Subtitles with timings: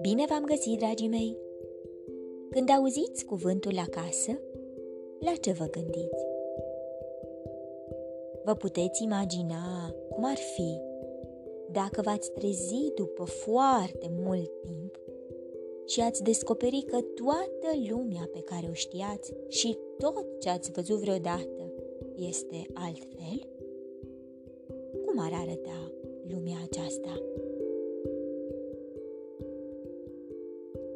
[0.00, 1.36] Bine v-am găsit, dragii mei!
[2.50, 4.40] Când auziți cuvântul acasă,
[5.18, 6.24] la ce vă gândiți?
[8.44, 10.80] Vă puteți imagina cum ar fi
[11.72, 15.00] dacă v-ați trezi după foarte mult timp
[15.86, 20.98] și ați descoperi că toată lumea pe care o știați și tot ce ați văzut
[20.98, 21.72] vreodată
[22.16, 23.48] este altfel?
[25.18, 25.92] Cum ar arăta
[26.28, 27.22] lumea aceasta?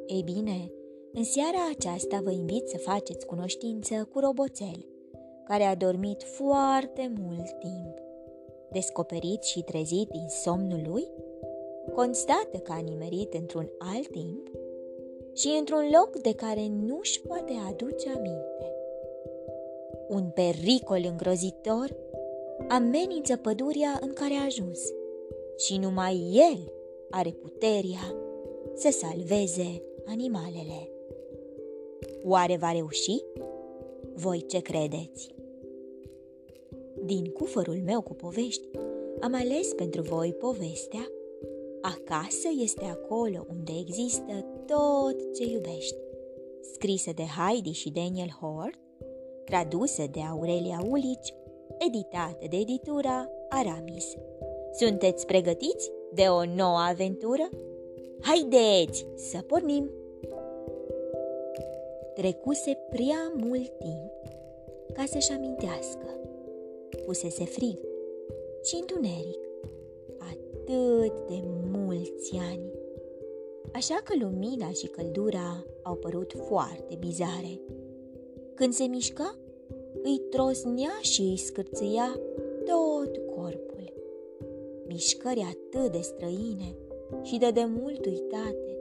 [0.06, 0.72] Ei bine,
[1.12, 4.86] în seara aceasta vă invit să faceți cunoștință cu roboțel,
[5.44, 7.98] care a dormit foarte mult timp.
[8.72, 11.08] Descoperit și trezit din somnul lui,
[11.94, 14.50] constată că a nimerit într-un alt timp
[15.32, 18.72] și într-un loc de care nu-și poate aduce aminte.
[20.08, 22.10] Un pericol îngrozitor
[22.68, 24.80] amenință pădurea în care a ajuns
[25.56, 26.72] și numai el
[27.10, 28.14] are puterea
[28.74, 30.90] să salveze animalele.
[32.24, 33.22] Oare va reuși?
[34.14, 35.34] Voi ce credeți?
[37.04, 38.68] Din cufărul meu cu povești,
[39.20, 41.10] am ales pentru voi povestea
[41.82, 45.96] Acasă este acolo unde există tot ce iubești,
[46.72, 48.78] scrisă de Heidi și Daniel Hort,
[49.44, 51.34] tradusă de Aurelia Ulici,
[51.78, 54.14] editată de editura Aramis.
[54.72, 57.48] Sunteți pregătiți de o nouă aventură?
[58.20, 59.90] Haideți să pornim!
[62.14, 64.10] Trecuse prea mult timp
[64.94, 66.06] ca să-și amintească.
[67.04, 67.78] Pusese frig
[68.62, 69.40] și întuneric
[70.18, 71.42] atât de
[71.72, 72.70] mulți ani.
[73.72, 77.60] Așa că lumina și căldura au părut foarte bizare.
[78.54, 79.38] Când se mișca,
[80.02, 82.20] îi trosnea și îi scârțâia
[82.64, 83.92] tot corpul.
[84.86, 86.76] Mișcări atât de străine
[87.22, 88.76] și de demult uitate.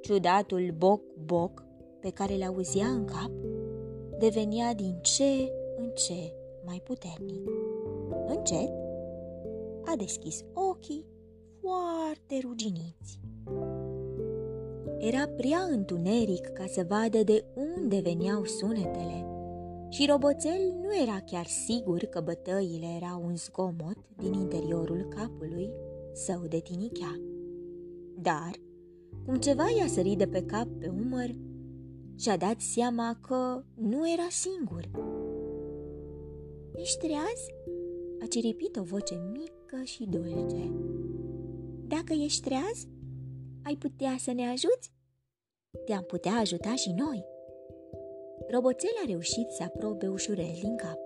[0.00, 1.64] Ciudatul boc-boc
[2.00, 3.30] pe care le auzea în cap
[4.18, 6.32] devenea din ce în ce
[6.64, 7.50] mai puternic.
[8.26, 8.72] Încet
[9.84, 11.04] a deschis ochii
[11.60, 13.20] foarte ruginiți.
[14.98, 17.44] Era prea întuneric ca să vadă de
[17.76, 19.37] unde veneau sunetele
[19.88, 25.70] și roboțel nu era chiar sigur că bătăile erau un zgomot din interiorul capului
[26.12, 27.20] său de tinichea.
[28.16, 28.50] Dar,
[29.24, 31.30] cum ceva i-a sărit de pe cap pe umăr,
[32.18, 34.90] și-a dat seama că nu era singur.
[36.76, 37.46] Ești treaz?
[38.22, 40.72] A ciripit o voce mică și dulce.
[41.86, 42.86] Dacă ești treaz,
[43.62, 44.92] ai putea să ne ajuți?
[45.84, 47.24] Te-am putea ajuta și noi.
[48.50, 51.00] Roboțel a reușit să aprobe ușurel din cap.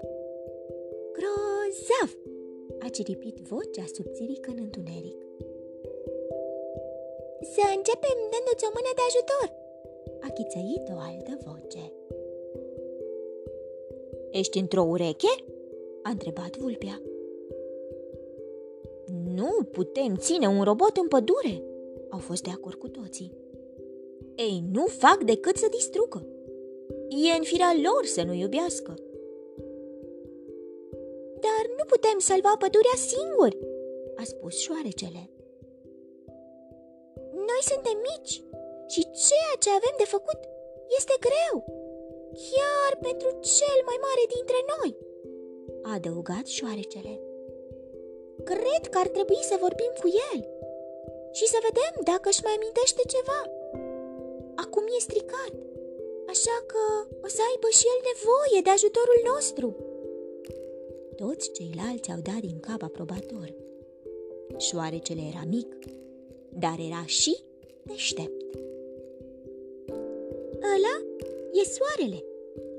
[1.17, 2.11] Grozav!
[2.79, 5.21] A ciripit vocea subțirică în întuneric.
[7.55, 9.49] Să începem dându-ți o mână de ajutor,
[10.21, 11.93] a chițăit o altă voce.
[14.31, 15.33] Ești într-o ureche?
[16.03, 17.03] a întrebat vulpea.
[19.35, 21.63] Nu putem ține un robot în pădure,
[22.09, 23.33] au fost de acord cu toții.
[24.35, 26.27] Ei nu fac decât să distrugă.
[27.21, 28.93] E în firea lor să nu iubească.
[31.47, 33.59] Dar nu putem salva pădurea singuri,
[34.21, 35.23] a spus șoarecele.
[37.49, 38.35] Noi suntem mici
[38.93, 40.41] și ceea ce avem de făcut
[40.99, 41.57] este greu,
[42.51, 44.91] chiar pentru cel mai mare dintre noi,
[45.89, 47.15] a adăugat șoarecele.
[48.51, 50.41] Cred că ar trebui să vorbim cu el
[51.39, 53.41] și să vedem dacă își mai amintește ceva.
[54.65, 55.55] Acum e stricat,
[56.43, 59.69] așa că o să aibă și el nevoie de ajutorul nostru.
[61.17, 63.55] Toți ceilalți au dat din cap aprobator.
[64.57, 65.71] Șoarecele era mic,
[66.49, 67.35] dar era și
[67.83, 68.41] deștept.
[70.75, 70.97] Ăla
[71.61, 72.25] e soarele,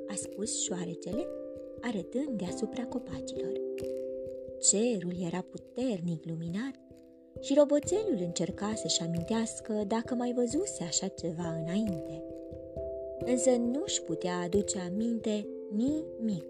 [0.07, 1.27] a spus șoarecele,
[1.81, 3.53] arătând deasupra copacilor.
[4.59, 6.75] Cerul era puternic luminat
[7.39, 12.32] și roboțelul încerca să-și amintească dacă mai văzuse așa ceva înainte.
[13.25, 16.45] Însă nu-și putea aduce aminte nimic.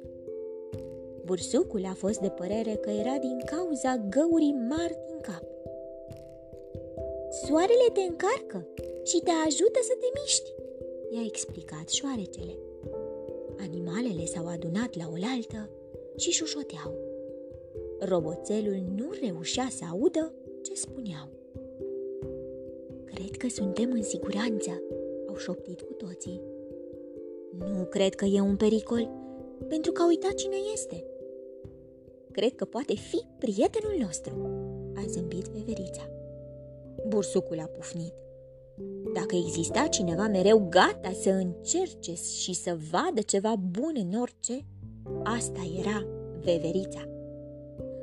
[1.25, 5.43] Bursucul a fost de părere că era din cauza găurii mari din cap.
[7.45, 8.67] Soarele te încarcă
[9.03, 10.49] și te ajută să te miști,
[11.11, 12.57] i-a explicat șoarecele.
[13.59, 15.69] Animalele s-au adunat la oaltă
[16.17, 16.93] și șușoteau.
[17.99, 21.27] Roboțelul nu reușea să audă ce spuneau.
[23.05, 24.81] Cred că suntem în siguranță,
[25.27, 26.41] au șoptit cu toții.
[27.57, 29.09] Nu cred că e un pericol,
[29.67, 31.05] pentru că a uitat cine este.
[32.31, 34.33] cred că poate fi prietenul nostru,
[34.95, 36.09] a zâmbit veverița.
[37.07, 38.13] Bursucul a pufnit.
[39.13, 44.65] Dacă exista cineva mereu gata să încerce și să vadă ceva bun în orice,
[45.23, 46.07] asta era
[46.39, 47.07] veverița.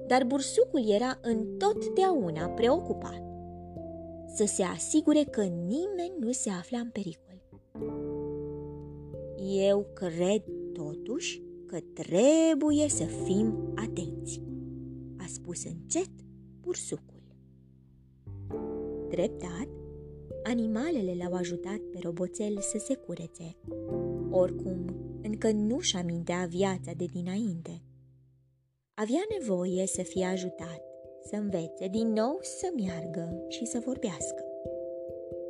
[0.06, 3.22] Dar bursucul era întotdeauna preocupat
[4.34, 7.28] să se asigure că nimeni nu se afla în pericol.
[9.42, 10.42] Eu cred
[10.72, 14.42] totuși că trebuie să fim atenți,
[15.18, 16.10] a spus încet
[16.60, 17.22] bursucul.
[19.08, 19.68] Dreptat,
[20.42, 23.56] animalele l-au ajutat pe roboțel să se curețe.
[24.30, 24.84] Oricum,
[25.22, 27.82] încă nu-și amintea viața de dinainte.
[28.94, 30.82] Avea nevoie să fie ajutat,
[31.24, 34.44] să învețe din nou să meargă și să vorbească.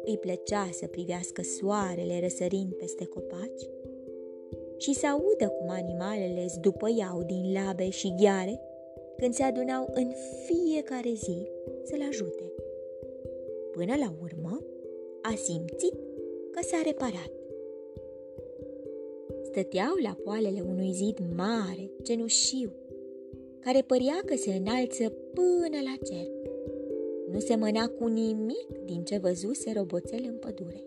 [0.05, 3.63] Îi plăcea să privească soarele răsărind peste copaci
[4.81, 8.61] și să audă cum animalele zdupăiau din labe și gheare
[9.17, 10.13] când se adunau în
[10.47, 11.47] fiecare zi
[11.83, 12.53] să-l ajute.
[13.73, 14.65] Până la urmă,
[15.23, 15.95] a simțit
[16.51, 17.33] că s-a reparat.
[19.43, 22.73] Stăteau la poalele unui zid mare, cenușiu,
[23.59, 26.27] care părea că se înalță până la cer.
[27.33, 30.85] Nu se mâna cu nimic din ce văzuse roboțel în pădure.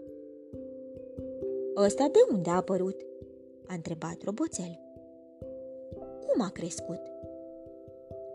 [1.75, 3.05] Ăsta de unde a apărut?"
[3.67, 4.79] A întrebat roboțel.
[6.27, 7.01] Cum a crescut?"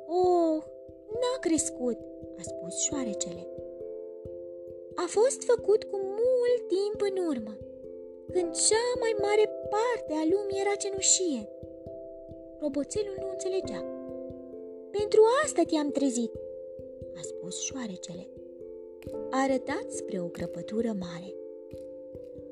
[0.06, 0.62] Oh,
[1.20, 1.98] n-a crescut,"
[2.38, 3.46] a spus șoarecele.
[4.94, 7.56] A fost făcut cu mult timp în urmă,
[8.32, 11.48] când cea mai mare parte a lumii era cenușie.
[12.60, 13.80] Roboțelul nu înțelegea.
[14.90, 16.32] Pentru asta te-am trezit,
[17.16, 18.28] a spus șoarecele.
[19.30, 21.30] A arătat spre o crăpătură mare.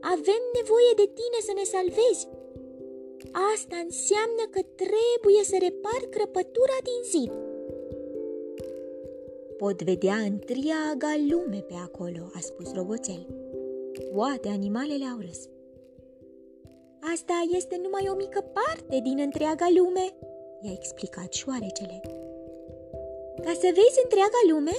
[0.01, 2.29] Avem nevoie de tine să ne salvezi.
[3.55, 7.33] Asta înseamnă că trebuie să repar crăpătura din zid.
[9.57, 13.27] Pot vedea întreaga lume pe acolo, a spus roboțel.
[14.13, 15.41] Toate animalele au râs.
[17.13, 20.07] Asta este numai o mică parte din întreaga lume,
[20.63, 22.01] i-a explicat șoarecele.
[23.45, 24.77] Ca să vezi întreaga lume,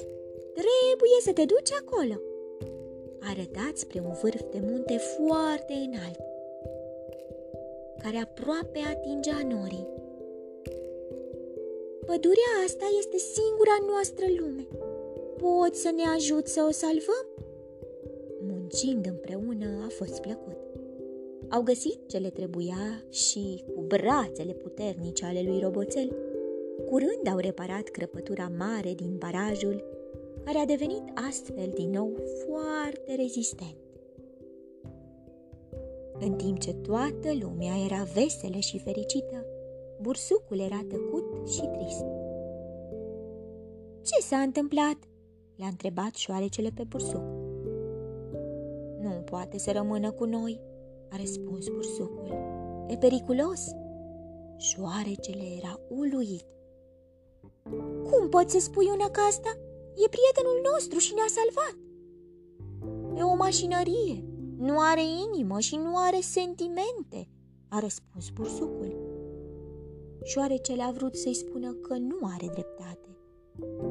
[0.59, 2.17] trebuie să te duci acolo.
[3.29, 6.19] Arătați spre un vârf de munte foarte înalt,
[8.03, 9.87] care aproape atingea norii.
[12.05, 14.67] Pădurea asta este singura noastră lume.
[15.37, 17.25] Poți să ne ajut să o salvăm?
[18.41, 20.57] Muncind împreună a fost plăcut.
[21.49, 26.15] Au găsit ce le trebuia și, cu brațele puternice ale lui Roboțel,
[26.89, 29.83] curând au reparat crăpătura mare din barajul,
[30.45, 33.75] care a devenit astfel din nou foarte rezistent.
[36.19, 39.45] În timp ce toată lumea era veselă și fericită,
[40.01, 42.05] bursucul era tăcut și trist.
[44.01, 44.97] Ce s-a întâmplat?"
[45.55, 47.23] l-a întrebat șoarecele pe bursuc.
[49.01, 50.59] Nu poate să rămână cu noi,"
[51.09, 52.37] a răspuns bursucul.
[52.87, 53.71] E periculos."
[54.57, 56.45] Șoarecele era uluit.
[58.09, 59.49] Cum poți să spui una ca asta?
[60.03, 61.75] E prietenul nostru și ne-a salvat."
[63.17, 64.23] E o mașinărie,
[64.57, 65.01] nu are
[65.33, 67.27] inimă și nu are sentimente,
[67.69, 69.15] a răspuns bursucul.
[70.23, 73.17] Șoarecele a vrut să-i spună că nu are dreptate,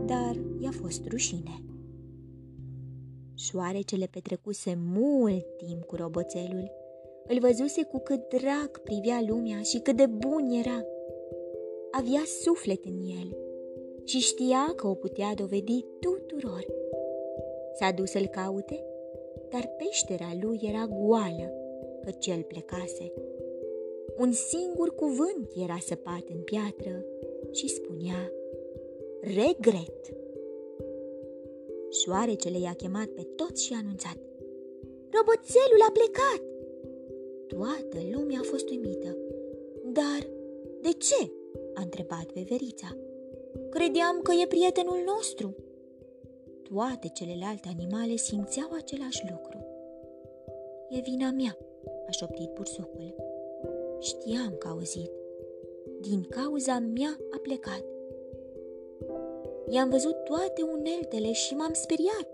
[0.07, 1.65] dar i-a fost rușine.
[3.35, 6.71] Șoarecele petrecuse mult timp cu roboțelul.
[7.27, 10.85] Îl văzuse cu cât drag privea lumea și cât de bun era.
[11.91, 13.37] Avea suflet în el
[14.05, 16.67] și știa că o putea dovedi tuturor.
[17.75, 18.85] S-a dus să-l caute,
[19.51, 21.53] dar peștera lui era goală,
[22.05, 23.13] căci el plecase.
[24.19, 27.05] Un singur cuvânt era săpat în piatră
[27.53, 28.33] și spunea
[29.21, 30.01] regret.
[31.91, 34.19] Șoarecele i-a chemat pe toți și a anunțat.
[35.11, 36.43] Roboțelul a plecat!
[37.47, 39.17] Toată lumea a fost uimită.
[39.93, 40.29] Dar
[40.81, 41.31] de ce?
[41.75, 42.97] a întrebat veverița.
[43.71, 45.55] Credeam că e prietenul nostru.
[46.73, 49.67] Toate celelalte animale simțeau același lucru.
[50.89, 51.59] E vina mea,
[52.07, 53.15] a șoptit bursucul.
[54.01, 55.11] Știam că auzit.
[56.01, 57.85] Din cauza mea a plecat.
[59.69, 62.29] I-am văzut toate uneltele și m-am speriat,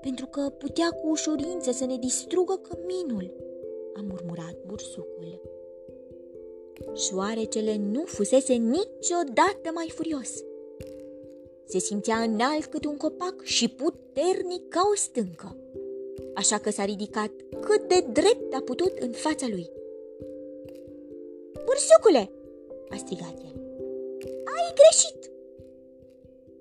[0.00, 3.34] pentru că putea cu ușurință să ne distrugă căminul,
[3.94, 5.40] a murmurat bursucul.
[6.94, 10.42] Șoarecele nu fusese niciodată mai furios.
[11.68, 15.56] Se simțea înalt cât un copac și puternic ca o stâncă.
[16.34, 19.70] Așa că s-a ridicat cât de drept a putut în fața lui.
[21.64, 22.30] Bursucule!"
[22.90, 23.60] a strigat el.
[24.24, 25.30] Aici greșit!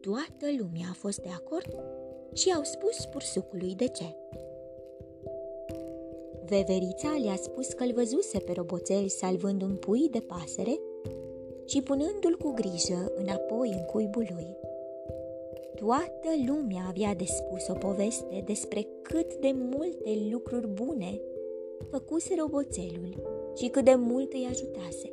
[0.02, 1.76] Toată lumea a fost de acord
[2.34, 4.16] și au spus bursucului de ce.
[6.46, 10.80] Veverița le-a spus că îl văzuse pe roboțel salvând un pui de pasăre
[11.66, 14.67] și punându-l cu grijă înapoi în cuibul lui.
[15.80, 21.22] Toată lumea avea de spus o poveste despre cât de multe lucruri bune
[21.90, 23.24] făcuse roboțelul
[23.56, 25.12] și cât de mult îi ajutase.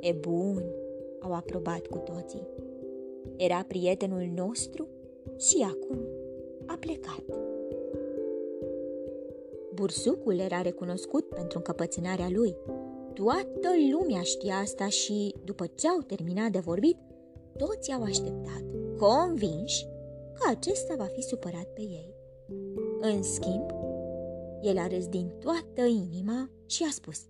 [0.00, 0.64] E bun,
[1.20, 2.46] au aprobat cu toții.
[3.36, 4.88] Era prietenul nostru
[5.38, 5.98] și acum
[6.66, 7.24] a plecat.
[9.74, 12.56] Bursucul era recunoscut pentru încăpățânarea lui.
[13.12, 16.96] Toată lumea știa asta și, după ce au terminat de vorbit,
[17.56, 18.64] toți au așteptat,
[18.96, 19.86] convinși
[20.32, 22.14] că acesta va fi supărat pe ei.
[23.00, 23.70] În schimb,
[24.62, 27.20] el a râs din toată inima și a spus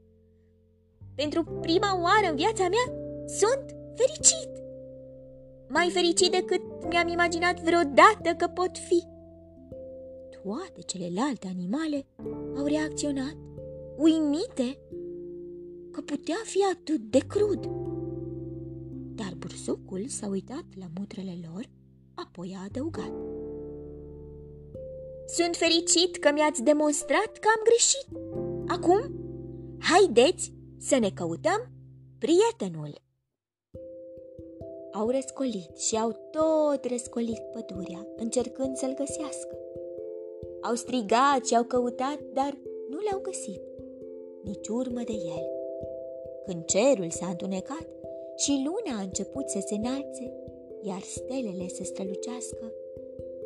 [1.15, 2.97] Pentru prima oară în viața mea
[3.27, 4.51] sunt fericit!
[5.69, 9.05] Mai fericit decât mi-am imaginat vreodată că pot fi.
[10.43, 12.07] Toate celelalte animale
[12.59, 13.37] au reacționat,
[13.97, 14.79] uimite,
[15.91, 17.71] că putea fi atât de crud.
[19.47, 21.69] Dar bursucul s-a uitat la mutrele lor,
[22.15, 23.13] apoi a adăugat.
[25.27, 28.07] Sunt fericit că mi-ați demonstrat că am greșit.
[28.67, 29.01] Acum,
[29.79, 31.71] haideți să ne căutăm
[32.19, 32.95] prietenul.
[34.93, 39.59] Au răscolit și au tot răscolit pădurea, încercând să-l găsească.
[40.63, 42.59] Au strigat și au căutat, dar
[42.91, 43.63] nu l-au găsit,
[44.43, 45.47] nici urmă de el.
[46.47, 47.87] Când cerul s-a întunecat
[48.37, 50.33] și luna a început să se înalțe,
[50.83, 52.73] iar stelele să strălucească,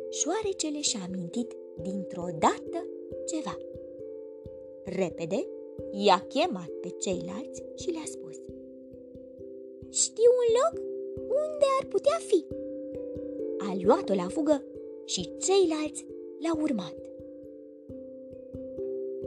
[0.09, 2.87] șoarecele și-a amintit dintr-o dată
[3.25, 3.57] ceva.
[4.83, 5.47] Repede,
[5.91, 8.35] i-a chemat pe ceilalți și le-a spus
[9.89, 10.85] Știu un loc
[11.17, 12.45] unde ar putea fi.
[13.57, 14.63] A luat-o la fugă
[15.05, 16.05] și ceilalți
[16.39, 16.95] l-au urmat.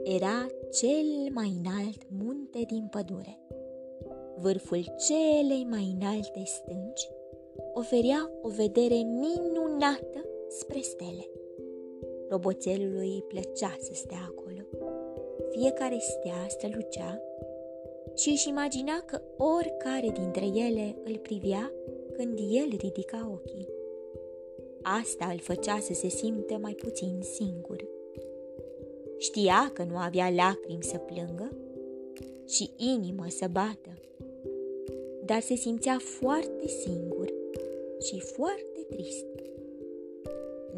[0.02, 3.38] Era cel mai înalt munte din pădure.
[4.38, 7.08] Vârful celei mai înalte stânci
[7.72, 11.28] oferea o vedere minunată spre stele.
[12.28, 14.60] Roboțelului îi plăcea să stea acolo.
[15.50, 17.22] Fiecare stea strălucea
[18.14, 21.72] și își imagina că oricare dintre ele îl privea
[22.12, 23.68] când el ridica ochii.
[24.82, 27.84] Asta îl făcea să se simtă mai puțin singur.
[29.18, 31.56] Știa că nu avea lacrimi să plângă
[32.48, 33.90] și inimă să bată,
[35.24, 37.32] dar se simțea foarte singur
[38.00, 39.26] și foarte trist.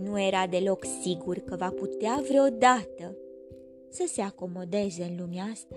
[0.02, 3.16] Nu era deloc sigur că va putea vreodată
[3.88, 5.76] să se acomodeze în lumea asta.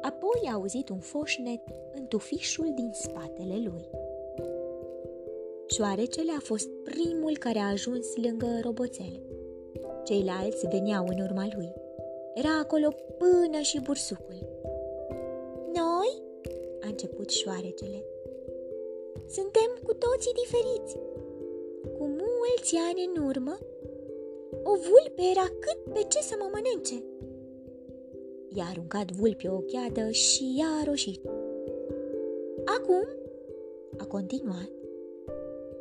[0.00, 1.60] Apoi a auzit un foșnet
[1.94, 3.88] în tufișul din spatele lui.
[5.66, 9.22] Șoarecele a fost primul care a ajuns lângă roboțel.
[10.04, 11.72] Ceilalți veneau în urma lui.
[12.34, 14.57] Era acolo până și bursucul.
[16.88, 16.96] Noi?
[16.96, 18.04] a început șoarecele.
[19.26, 20.96] Suntem cu toții diferiți.
[21.98, 23.58] Cu mulți ani în urmă,
[24.62, 27.04] o vulpe era cât pe ce să mă mănânce.
[28.56, 31.22] I-a aruncat vulpii o cheadă și i-a roșit.
[32.64, 33.04] Acum,
[33.96, 34.70] a continuat,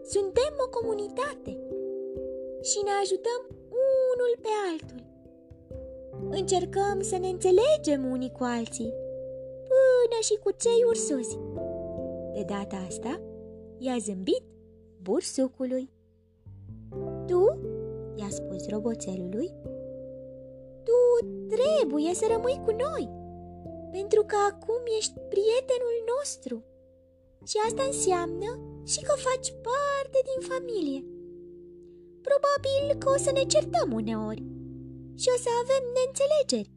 [0.04, 1.54] suntem o comunitate
[2.62, 3.42] și ne ajutăm
[4.14, 5.06] unul pe altul.
[6.30, 8.94] Încercăm să ne înțelegem unii cu alții,
[10.08, 11.38] până și cu cei ursuzi.
[12.34, 13.22] De data asta,
[13.78, 14.44] i-a zâmbit
[15.02, 15.90] bursucului.
[17.28, 17.42] Tu,
[18.16, 19.50] i-a spus roboțelului,
[20.88, 21.00] tu
[21.54, 23.06] trebuie să rămâi cu noi,
[23.92, 26.58] pentru că acum ești prietenul nostru.
[27.50, 28.50] Și asta înseamnă
[28.92, 31.00] și că faci parte din familie.
[32.28, 34.44] Probabil că o să ne certăm uneori
[35.22, 36.72] și o să avem neînțelegeri.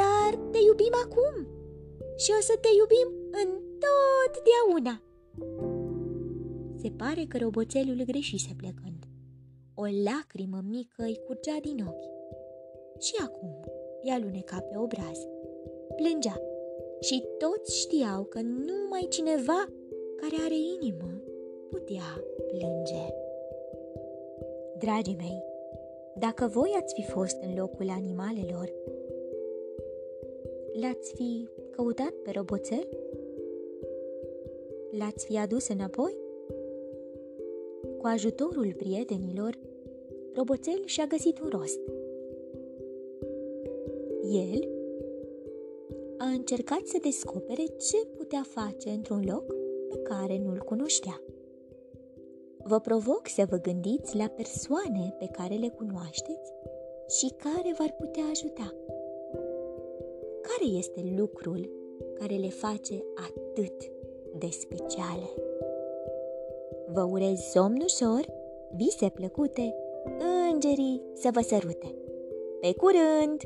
[0.00, 1.34] Dar te iubim acum
[2.22, 3.08] și o să te iubim
[3.44, 4.94] întotdeauna.
[6.80, 9.00] Se pare că roboțelul greșise plecând.
[9.74, 12.10] O lacrimă mică îi curgea din ochi.
[13.06, 13.52] Și acum
[14.02, 15.18] i-a lunecat pe obraz.
[15.96, 16.36] Plângea
[17.00, 19.60] și toți știau că numai cineva
[20.20, 21.10] care are inimă
[21.70, 22.08] putea
[22.48, 23.04] plânge.
[24.78, 25.42] Dragii mei,
[26.18, 28.72] dacă voi ați fi fost în locul animalelor,
[30.80, 31.48] l-ați fi
[31.78, 32.88] căutat pe roboțel?
[34.90, 36.16] L-ați fi adus înapoi?
[37.98, 39.58] Cu ajutorul prietenilor,
[40.34, 41.80] roboțel și-a găsit un rost.
[44.30, 44.68] El
[46.18, 49.44] a încercat să descopere ce putea face într-un loc
[49.88, 51.22] pe care nu-l cunoștea.
[52.64, 56.52] Vă provoc să vă gândiți la persoane pe care le cunoașteți
[57.18, 58.74] și care v-ar putea ajuta.
[60.48, 61.70] Care este lucrul
[62.18, 63.92] care le face atât
[64.38, 65.30] de speciale?
[66.92, 68.24] Vă urez somn ușor,
[68.76, 69.74] vise plăcute,
[70.52, 71.94] îngerii să vă sărute!
[72.60, 73.42] Pe curând!